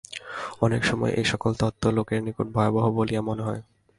[0.61, 3.61] অনেক সময় এই-সকল তত্ত্ব লোকের নিকট ভয়ানক বলিয়া মনে হয়।